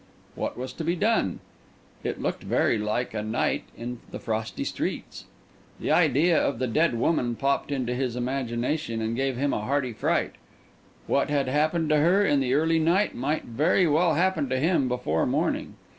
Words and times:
What 0.33 0.57
was 0.57 0.73
to 0.73 0.83
be 0.83 0.95
done? 0.95 1.41
It 2.03 2.19
looked 2.19 2.41
very 2.41 2.79
like 2.79 3.13
a 3.13 3.21
night 3.21 3.65
in 3.77 3.99
the 4.09 4.17
frosty 4.17 4.63
streets. 4.63 5.25
The 5.79 5.91
idea 5.91 6.39
of 6.41 6.57
the 6.57 6.65
dead 6.65 6.95
woman 6.97 7.35
popped 7.35 7.71
into 7.71 7.93
his 7.93 8.15
imagination, 8.15 8.99
and 8.99 9.15
gave 9.15 9.37
him 9.37 9.53
a 9.53 9.61
hearty 9.61 9.93
fright; 9.93 10.37
what 11.05 11.29
had 11.29 11.47
happened 11.47 11.89
to 11.89 11.97
her 11.97 12.25
in 12.25 12.39
the 12.39 12.55
early 12.55 12.79
night 12.79 13.13
might 13.13 13.45
very 13.45 13.85
well 13.85 14.15
happen 14.15 14.49
to 14.49 14.59
him 14.59 14.87
before 14.87 15.27
morning. 15.27 15.75